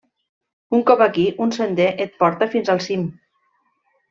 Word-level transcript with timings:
Un 0.77 0.81
cop 0.87 1.03
aquí 1.07 1.25
un 1.47 1.53
sender 1.59 1.87
et 2.07 2.17
porta 2.25 2.49
fins 2.55 2.73
al 2.77 2.83
cim. 2.89 3.05